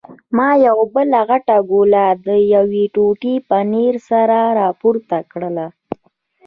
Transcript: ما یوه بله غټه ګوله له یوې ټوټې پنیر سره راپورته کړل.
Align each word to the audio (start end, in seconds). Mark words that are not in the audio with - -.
ما 0.35 0.49
یوه 0.67 0.85
بله 0.93 1.19
غټه 1.29 1.57
ګوله 1.69 2.05
له 2.27 2.35
یوې 2.53 2.83
ټوټې 2.95 3.35
پنیر 3.49 3.95
سره 4.09 4.39
راپورته 4.59 5.17
کړل. 5.31 5.57